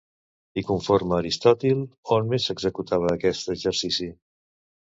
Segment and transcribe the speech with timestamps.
[0.61, 1.83] I conforme Aristòtil,
[2.17, 4.13] on més s'executava aquest exercici?